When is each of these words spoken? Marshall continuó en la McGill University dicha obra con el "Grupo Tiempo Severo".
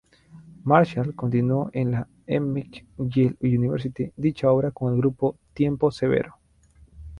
Marshall 0.63 1.13
continuó 1.15 1.69
en 1.73 1.91
la 1.91 2.07
McGill 2.25 3.37
University 3.39 4.11
dicha 4.17 4.49
obra 4.49 4.71
con 4.71 4.93
el 4.93 4.97
"Grupo 4.97 5.37
Tiempo 5.53 5.91
Severo". 5.91 6.37